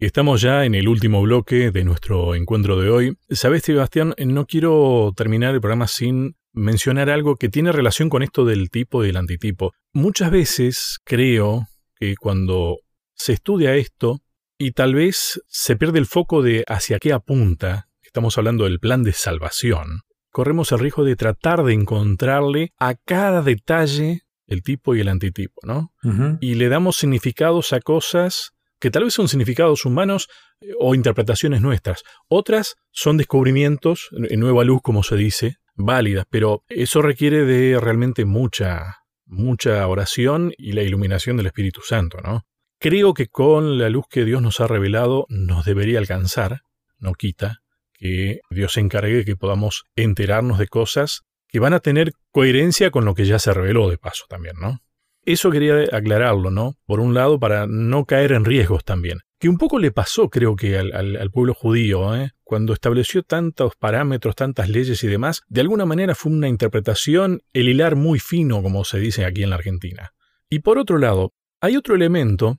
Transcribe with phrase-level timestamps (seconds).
[0.00, 3.18] Estamos ya en el último bloque de nuestro encuentro de hoy.
[3.30, 8.44] Sabes, Sebastián, no quiero terminar el programa sin mencionar algo que tiene relación con esto
[8.44, 9.72] del tipo y del antitipo.
[9.92, 11.66] Muchas veces creo
[11.96, 12.78] que cuando
[13.14, 14.20] se estudia esto
[14.56, 19.02] y tal vez se pierde el foco de hacia qué apunta, estamos hablando del plan
[19.02, 25.00] de salvación, corremos el riesgo de tratar de encontrarle a cada detalle el tipo y
[25.00, 25.92] el antitipo, ¿no?
[26.40, 30.28] Y le damos significados a cosas que tal vez son significados humanos
[30.60, 32.02] eh, o interpretaciones nuestras.
[32.28, 38.24] Otras son descubrimientos, en nueva luz, como se dice, válidas, pero eso requiere de realmente
[38.24, 42.44] mucha, mucha oración y la iluminación del Espíritu Santo, ¿no?
[42.80, 46.62] Creo que con la luz que Dios nos ha revelado nos debería alcanzar,
[46.98, 47.58] no quita,
[47.92, 53.04] que Dios se encargue que podamos enterarnos de cosas que van a tener coherencia con
[53.04, 54.80] lo que ya se reveló de paso también, ¿no?
[55.24, 56.76] Eso quería aclararlo, ¿no?
[56.86, 59.20] Por un lado, para no caer en riesgos también.
[59.38, 62.32] Que un poco le pasó, creo que, al, pueblo judío, ¿eh?
[62.42, 67.68] cuando estableció tantos parámetros, tantas leyes y demás, de alguna manera fue una interpretación, el
[67.68, 70.12] hilar muy fino, como se dice aquí en la Argentina.
[70.50, 72.58] Y por otro lado, hay otro elemento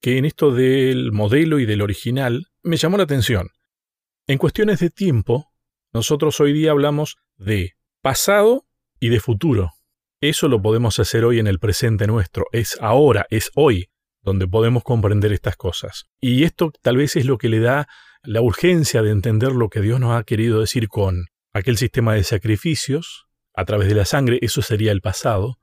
[0.00, 3.50] que en esto del modelo y del original me llamó la atención.
[4.26, 5.52] En cuestiones de tiempo,
[5.92, 8.66] nosotros hoy día hablamos de pasado
[8.98, 9.75] y de futuro.
[10.20, 13.90] Eso lo podemos hacer hoy en el presente nuestro, es ahora, es hoy,
[14.22, 16.06] donde podemos comprender estas cosas.
[16.20, 17.86] Y esto tal vez es lo que le da
[18.22, 22.24] la urgencia de entender lo que Dios nos ha querido decir con aquel sistema de
[22.24, 25.58] sacrificios a través de la sangre, eso sería el pasado,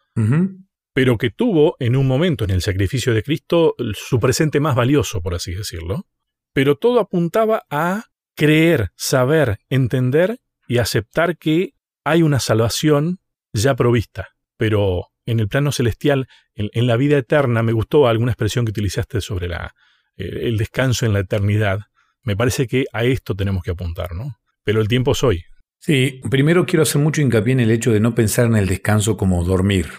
[0.93, 5.21] pero que tuvo en un momento en el sacrificio de Cristo su presente más valioso,
[5.21, 6.05] por así decirlo.
[6.53, 11.73] Pero todo apuntaba a creer, saber, entender y aceptar que
[12.03, 13.19] hay una salvación
[13.51, 14.32] ya provista
[14.63, 19.19] pero en el plano celestial, en, la vida eterna, me gustó alguna expresión que utilizaste
[19.19, 19.75] sobre la,
[20.15, 21.81] eh, el descanso en la eternidad.
[22.21, 24.37] Me parece que a esto tenemos que apuntar, ¿no?
[24.63, 25.43] Pero el tiempo es hoy.
[25.79, 29.17] Sí, primero quiero hacer mucho hincapié en el hecho de no pensar en el descanso
[29.17, 29.89] como dormir.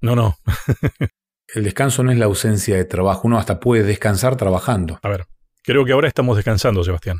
[0.00, 0.38] No, no.
[1.54, 4.98] el descanso no es la ausencia de trabajo, uno hasta puede descansar trabajando.
[5.02, 5.26] A ver,
[5.62, 7.18] creo que ahora estamos descansando, Sebastián.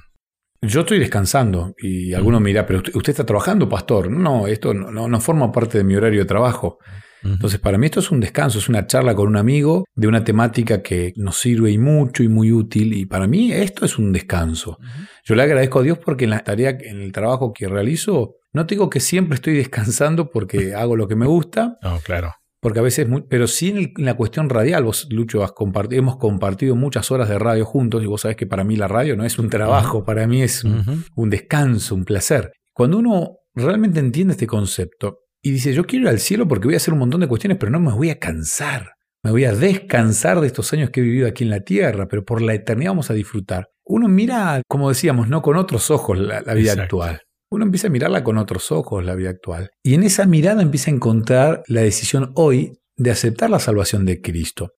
[0.62, 4.11] Yo estoy descansando y alguno me dirá, pero usted está trabajando, pastor.
[4.11, 6.78] No, esto no, no, forma parte de mi horario de trabajo.
[7.22, 10.22] Entonces, para mí esto es un descanso, es una charla con un amigo de una
[10.22, 12.93] temática que nos sirve y mucho y muy útil.
[12.93, 14.78] Y para mí esto es un descanso.
[15.25, 18.65] Yo le agradezco a Dios porque en la tarea, en el trabajo que realizo, no
[18.65, 21.78] digo que siempre estoy descansando porque hago lo que me gusta.
[21.83, 22.33] No, claro.
[22.66, 26.75] Porque a veces, pero sí en, la cuestión radial, vos, Lucho, has compartido, hemos compartido
[26.75, 29.38] muchas horas de radio juntos y vos sabés que para mí la radio no es
[29.38, 32.50] un trabajo, para mí es un, descanso, un placer.
[32.72, 36.75] Cuando uno realmente entiende este concepto y dice, yo quiero ir al cielo porque voy
[36.75, 38.94] a hacer un montón de cuestiones, pero no me voy a cansar.
[39.22, 42.25] Me voy a descansar de estos años que he vivido aquí en la tierra, pero
[42.25, 43.69] por la eternidad vamos a disfrutar.
[43.84, 47.25] Uno mira, como decíamos, no con otros ojos la, vida actual
[47.56, 49.71] uno empieza a mirarla con otros ojos, la vida actual.
[49.83, 54.21] Y en esa mirada empieza a encontrar la decisión hoy de aceptar la salvación de
[54.21, 54.72] Cristo.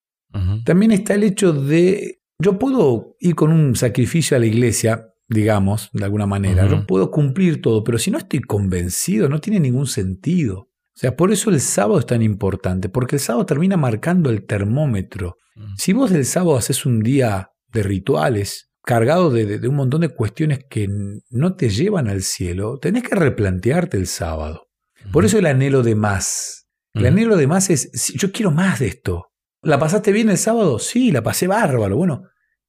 [0.65, 5.88] También está el hecho de, yo puedo ir con un sacrificio a la iglesia, digamos,
[5.93, 9.87] de alguna manera, yo puedo cumplir todo, pero si no estoy convencido, no tiene ningún
[9.87, 10.61] sentido.
[10.61, 14.44] O sea, por eso el sábado es tan importante, porque el sábado termina marcando el
[14.47, 15.37] termómetro.
[15.77, 20.65] Si vos del sábado haces un día de rituales, cargado de, un montón de cuestiones
[20.65, 20.88] que
[21.28, 24.69] no te llevan al cielo, tenés que replantearte el sábado.
[25.12, 26.71] Por eso el anhelo de más.
[26.94, 29.26] El anhelo de más es, yo quiero más de esto.
[29.60, 30.78] ¿La pasaste bien el sábado?
[30.78, 31.99] Sí, la pasé bárbaro.
[31.99, 32.22] Bueno,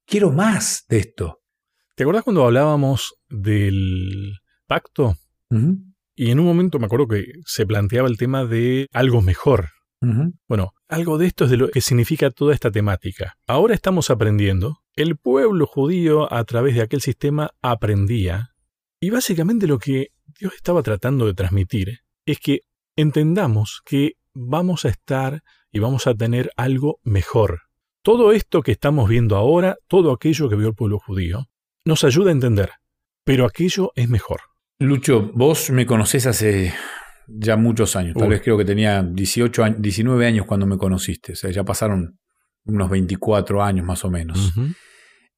[0.06, 1.40] quiero más de esto.
[1.96, 4.34] ¿Te acuerdas cuando hablábamos del
[4.68, 5.16] pacto?
[6.16, 9.70] Y en un momento me acuerdo que se planteaba el tema de algo mejor.
[10.50, 13.36] Bueno, algo de esto es de lo que significa toda esta temática.
[13.48, 18.56] Ahora estamos aprendiendo, el pueblo judío a través de aquel sistema aprendía,
[19.00, 22.62] y básicamente lo que Dios estaba tratando de transmitir es que
[22.96, 25.42] entendamos que vamos a estar
[25.72, 27.62] y vamos a tener algo mejor.
[28.02, 31.46] Todo esto que estamos viendo ahora, todo aquello que vio el pueblo judío,
[31.86, 32.72] nos ayuda a entender,
[33.24, 34.42] pero aquello es mejor.
[34.80, 36.74] Lucho, vos me conocés hace
[37.28, 38.16] ya muchos años.
[38.18, 41.34] Tal vez creo que tenía 18 años, 19 años cuando me conociste.
[41.34, 42.20] O sea, ya pasaron
[42.66, 44.54] unos 24 años más o menos.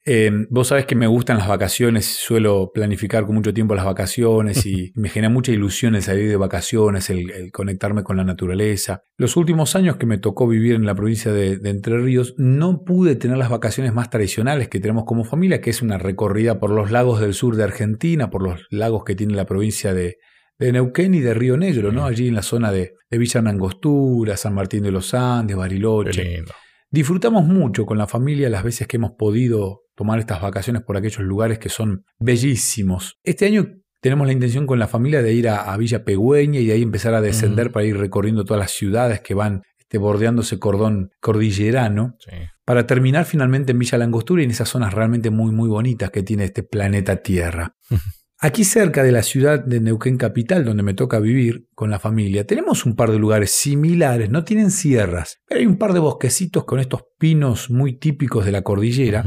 [0.03, 4.65] Eh, vos sabés que me gustan las vacaciones, suelo planificar con mucho tiempo las vacaciones
[4.65, 9.03] y me genera mucha ilusión el salir de vacaciones, el, conectarme con la naturaleza.
[9.17, 12.83] Los últimos años que me tocó vivir en la provincia de, de, Entre Ríos, no
[12.83, 16.71] pude tener las vacaciones más tradicionales que tenemos como familia, que es una recorrida por
[16.71, 20.17] los lagos del sur de Argentina, por los lagos que tiene la provincia de,
[20.57, 22.05] de Neuquén y de Río Negro, ¿no?
[22.05, 26.43] Allí en la zona de, de Villa Nangostura, San Martín de los Andes, Bariloche.
[26.91, 31.21] Disfrutamos mucho con la familia las veces que hemos podido tomar estas vacaciones por aquellos
[31.21, 33.17] lugares que son bellísimos.
[33.23, 33.65] Este año
[34.01, 37.13] tenemos la intención con la familia de ir a, Villa Pegüeña y de ahí empezar
[37.13, 42.17] a descender para ir recorriendo todas las ciudades que van este, bordeando ese cordón cordillerano,
[42.65, 46.23] para terminar finalmente en Villa Langostura y en esas zonas realmente muy, muy bonitas que
[46.23, 47.75] tiene este planeta Tierra.
[48.43, 52.47] Aquí cerca de la ciudad de Neuquén Capital, donde me toca vivir con la familia,
[52.47, 56.65] tenemos un par de lugares similares, no tienen sierras, pero hay un par de bosquecitos
[56.65, 59.23] con estos pinos muy típicos de la cordillera,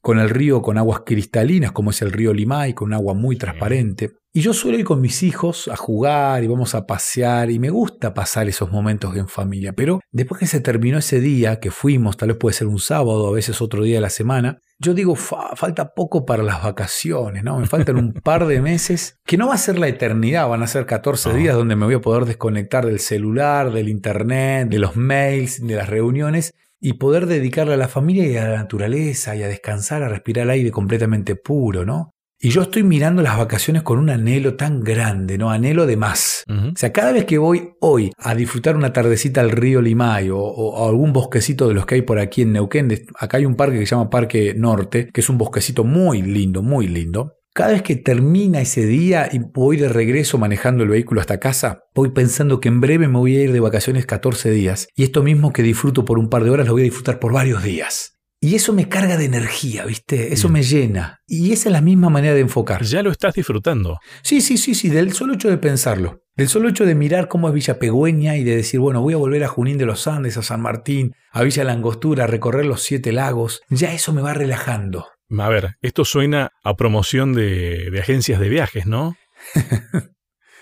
[0.00, 4.14] con el río con aguas cristalinas, como es el río Limay, con agua muy transparente.
[4.32, 7.70] Y yo suelo ir con mis hijos a jugar y vamos a pasear y me
[7.70, 12.16] gusta pasar esos momentos en familia, pero después que se terminó ese día, que fuimos,
[12.16, 15.16] tal vez puede ser un sábado, a veces otro día de la semana, yo digo,
[15.16, 17.58] falta poco para las vacaciones, ¿no?
[17.58, 20.66] Me faltan un par de meses, que no va a ser la eternidad, van a
[20.66, 24.96] ser 14 días donde me voy a poder desconectar del celular, del internet, de los
[24.96, 29.42] mails, de las reuniones y poder dedicarle a la familia y a la naturaleza y
[29.42, 32.12] a descansar, a respirar aire completamente puro, ¿no?
[32.38, 35.50] Y yo estoy mirando las vacaciones con un anhelo tan grande, ¿no?
[35.50, 36.44] Anhelo de más.
[36.48, 40.84] O sea, cada vez que voy hoy a disfrutar una tardecita al río Limay o,
[40.84, 43.78] a algún bosquecito de los que hay por aquí en Neuquén, acá hay un parque
[43.78, 47.32] que se llama Parque Norte, que es un bosquecito muy lindo, muy lindo.
[47.54, 51.84] Cada vez que termina ese día y voy de regreso manejando el vehículo hasta casa,
[51.94, 54.88] voy pensando que en breve me voy a ir de vacaciones 14 días.
[54.94, 57.32] Y esto mismo que disfruto por un par de horas lo voy a disfrutar por
[57.32, 58.15] varios días.
[58.40, 60.32] Y eso me carga de energía, ¿viste?
[60.32, 61.20] Eso me llena.
[61.26, 62.82] Y esa es la misma manera de enfocar.
[62.84, 63.98] Ya lo estás disfrutando.
[64.22, 66.20] Sí, sí, sí, sí, del solo hecho de pensarlo.
[66.36, 69.16] Del solo hecho de mirar cómo es Villa Pegüeña y de decir, bueno, voy a
[69.16, 72.82] volver a Junín de los Andes, a San Martín, a Villa Langostura, a recorrer los
[72.82, 75.06] siete lagos, ya eso me va relajando.
[75.38, 79.16] A ver, esto suena a promoción de, de agencias de viajes, ¿no?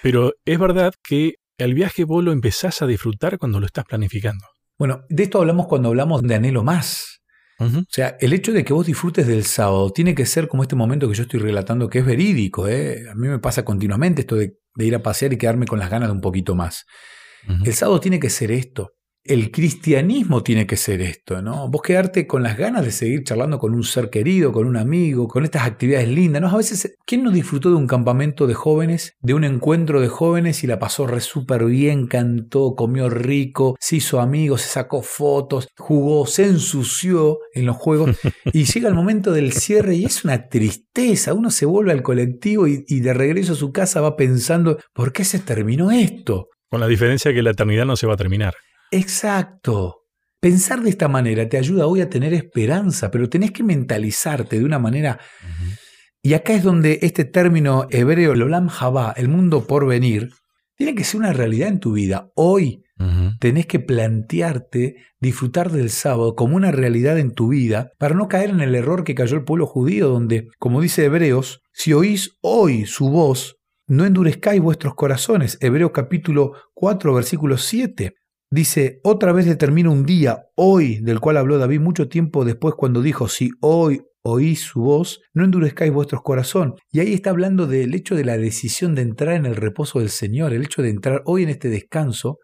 [0.02, 4.46] Pero es verdad que el viaje vos lo empezás a disfrutar cuando lo estás planificando.
[4.78, 7.13] Bueno, de esto hablamos cuando hablamos de anhelo más.
[7.58, 10.74] O sea, el hecho de que vos disfrutes del sábado tiene que ser como este
[10.74, 12.68] momento que yo estoy relatando, que es verídico.
[12.68, 13.08] ¿eh?
[13.10, 16.08] A mí me pasa continuamente esto de, ir a pasear y quedarme con las ganas
[16.08, 16.84] de un poquito más.
[17.64, 21.70] El sábado tiene que ser esto el cristianismo tiene que ser esto, ¿no?
[21.70, 25.28] Vos quedarte con las ganas de seguir charlando con un ser querido, con un amigo,
[25.28, 26.48] con estas actividades lindas, ¿no?
[26.50, 30.62] A veces, ¿quién no disfrutó de un campamento de jóvenes, de un encuentro de jóvenes
[30.62, 35.68] y la pasó re súper bien, cantó, comió rico, se hizo amigos, se sacó fotos,
[35.78, 38.18] jugó, se ensució en los juegos
[38.52, 42.68] y llega el momento del cierre y es una tristeza, uno se vuelve al colectivo
[42.68, 46.48] y, y de regreso a su casa va pensando, ¿por qué se terminó esto?
[46.68, 48.52] Con la diferencia que la eternidad no se va a terminar.
[48.90, 50.02] Exacto.
[50.40, 54.64] Pensar de esta manera te ayuda hoy a tener esperanza, pero tenés que mentalizarte de
[54.64, 55.18] una manera...
[56.26, 60.30] Y acá es donde este término hebreo, el olam haba, el mundo por venir,
[60.74, 62.30] tiene que ser una realidad en tu vida.
[62.34, 62.82] Hoy
[63.40, 68.50] tenés que plantearte disfrutar del sábado como una realidad en tu vida para no caer
[68.50, 72.86] en el error que cayó el pueblo judío, donde, como dice Hebreos, si oís hoy
[72.86, 75.58] su voz, no endurezcáis vuestros corazones.
[75.60, 78.14] Hebreos capítulo 4, versículo 7.
[78.50, 83.02] Dice, otra vez determina un día, hoy, del cual habló David mucho tiempo después cuando
[83.02, 86.74] dijo, si hoy oís su voz, no endurezcáis vuestros corazón.
[86.90, 90.08] Y ahí está hablando del hecho de la decisión de entrar en el reposo del
[90.08, 92.38] Señor, el hecho de entrar hoy en este descanso.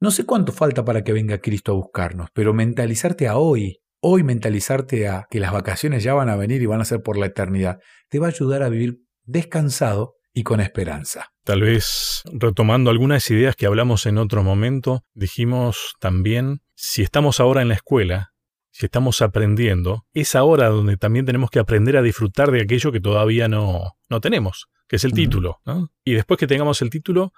[0.00, 4.22] No sé cuánto falta para que venga Cristo a buscarnos, pero mentalizarte a hoy, hoy
[4.22, 7.26] mentalizarte a que las vacaciones ya van a venir y van a ser por la
[7.26, 11.32] eternidad, te va a ayudar a vivir descansado y con esperanza.
[11.44, 17.62] Tal vez retomando algunas ideas que hablamos en otro momento, dijimos también, si estamos ahora
[17.62, 18.34] en la escuela,
[18.70, 23.00] si estamos aprendiendo, es ahora donde también tenemos que aprender a disfrutar de aquello que
[23.00, 25.62] todavía no, no tenemos, que es el título.
[26.04, 27.32] Y después que tengamos el título,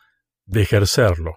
[0.45, 1.37] de ejercerlo,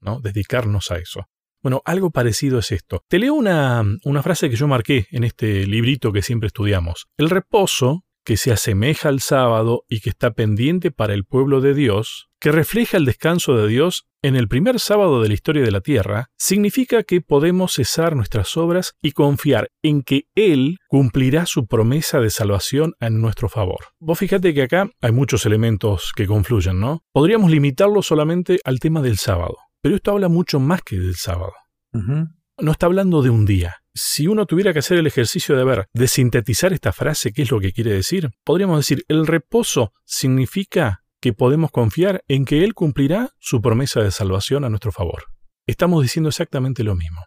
[0.00, 0.20] ¿no?
[0.20, 1.28] dedicarnos a eso.
[1.62, 3.04] Bueno, algo parecido es esto.
[3.08, 7.08] Te leo una, una frase que yo marqué en este librito que siempre estudiamos.
[7.18, 11.74] El reposo que se asemeja al sábado y que está pendiente para el pueblo de
[11.74, 15.70] Dios, que refleja el descanso de Dios en el primer sábado de la historia de
[15.70, 21.66] la tierra, significa que podemos cesar nuestras obras y confiar en que Él cumplirá su
[21.66, 23.80] promesa de salvación en nuestro favor.
[24.00, 27.02] Vos fíjate que acá hay muchos elementos que confluyen, ¿no?
[27.12, 31.52] Podríamos limitarlo solamente al tema del sábado, pero esto habla mucho más que del sábado.
[31.92, 35.88] No está hablando de un día, si uno tuviera que hacer el ejercicio de ver,
[35.94, 38.30] de sintetizar esta frase, ¿qué es lo que quiere decir?
[38.44, 44.10] Podríamos decir, el reposo significa que podemos confiar en que Él cumplirá su promesa de
[44.10, 45.24] salvación a nuestro favor.
[45.66, 47.24] Estamos diciendo exactamente lo mismo.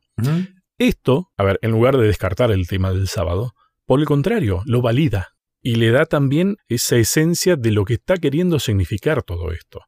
[0.78, 3.54] Esto, a ver, en lugar de descartar el tema del sábado,
[3.86, 5.30] por el contrario, lo valida
[5.62, 9.82] y le da también esa esencia de lo que está queriendo significar todo esto.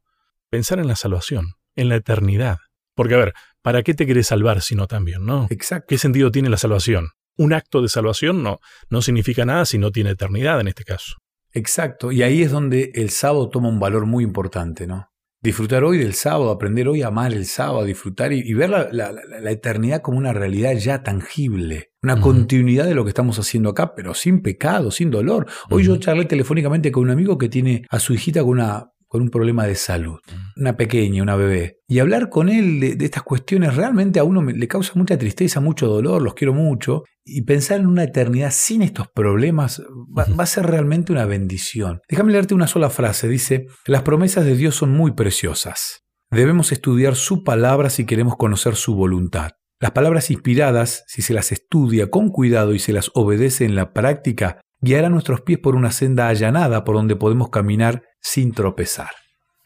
[0.49, 2.57] Pensar en la salvación, en la eternidad.
[2.95, 5.47] Porque, a ver, ¿para qué te querés salvar si no también, no?
[5.49, 5.87] Exacto.
[5.89, 7.09] ¿Qué sentido tiene la salvación?
[7.37, 11.15] Un acto de salvación no, no significa nada si no tiene eternidad en este caso.
[11.53, 12.11] Exacto.
[12.11, 15.07] Y ahí es donde el sábado toma un valor muy importante, ¿no?
[15.41, 19.11] Disfrutar hoy del sábado, aprender hoy a amar el sábado, disfrutar y, ver la,
[19.49, 24.13] eternidad como una realidad ya tangible, una continuidad de lo que estamos haciendo acá, pero
[24.13, 25.47] sin pecado, sin dolor.
[25.69, 29.23] Hoy yo charlé telefónicamente con un amigo que tiene a su hijita con una con
[29.23, 30.19] un problema de salud,
[30.55, 31.79] una pequeña, una bebé.
[31.87, 35.87] Y hablar con él de, estas cuestiones realmente a uno le causa mucha tristeza, mucho
[35.87, 37.03] dolor, los quiero mucho.
[37.25, 39.81] Y pensar en una eternidad sin estos problemas
[40.17, 42.01] va, va a ser realmente una bendición.
[42.07, 43.27] Déjame leerte una sola frase.
[43.27, 46.03] Dice, las promesas de Dios son muy preciosas.
[46.31, 49.53] Debemos estudiar su palabra si queremos conocer su voluntad.
[49.81, 53.91] Las palabras inspiradas, si se las estudia con cuidado y se las obedece en la
[53.93, 59.09] práctica, guiará nuestros pies por una senda allanada por donde podemos caminar sin tropezar.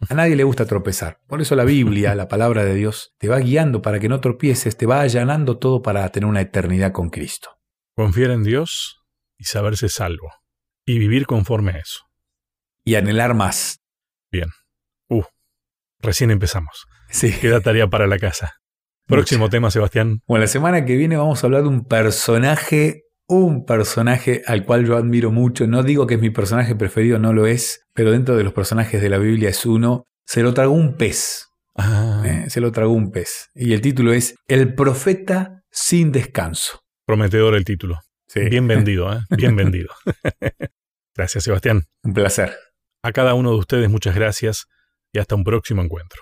[0.10, 1.20] A nadie le gusta tropezar.
[1.28, 4.76] Por eso la Biblia, la palabra de Dios, te va guiando para que no tropieces,
[4.76, 7.50] te va allanando todo para tener una eternidad con Cristo.
[7.96, 9.02] Confiar en Dios
[9.38, 10.32] y saberse salvo.
[10.86, 12.02] Y vivir conforme a eso.
[12.84, 13.82] Y anhelar más.
[14.30, 14.50] Bien.
[15.08, 15.24] Uh,
[16.00, 16.86] recién empezamos.
[17.10, 17.32] Sí.
[17.32, 18.56] Queda tarea para la casa.
[19.06, 20.22] Próximo tema, Sebastián.
[20.28, 24.86] Bueno, la semana que viene vamos a hablar de un personaje un personaje al cual
[24.86, 25.68] yo admiro mucho.
[25.68, 29.02] No digo que es mi personaje preferido, no lo es, pero dentro de los personajes
[29.02, 30.06] de la Biblia es uno.
[30.26, 31.48] Se lo tragó un pez.
[31.76, 32.24] Ah.
[32.26, 33.50] Eh, se lo tragó un pez.
[33.56, 36.82] Y el título es El profeta sin descanso.
[37.06, 38.00] Prometedor el título.
[38.36, 39.22] Bien vendido, ¿eh?
[39.30, 39.90] bien vendido.
[41.16, 41.84] gracias, Sebastián.
[42.04, 42.56] Un placer.
[43.04, 44.66] A cada uno de ustedes muchas gracias
[45.12, 46.22] y hasta un próximo encuentro.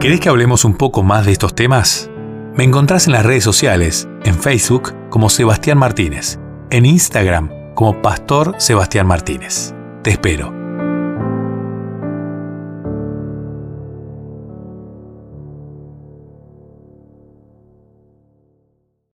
[0.00, 2.11] ¿Querés que hablemos un poco más de estos temas?
[2.54, 6.38] Me encontrás en las redes sociales, en Facebook como Sebastián Martínez,
[6.70, 9.74] en Instagram como Pastor Sebastián Martínez.
[10.02, 10.61] Te espero.